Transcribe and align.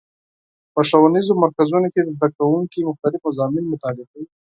په 0.73 0.81
ښوونیزو 0.89 1.33
مرکزونو 1.43 1.87
کې 1.93 2.11
زدهکوونکي 2.15 2.87
مختلف 2.89 3.19
مضامین 3.29 3.65
مطالعه 3.73 4.07
کوي. 4.11 4.25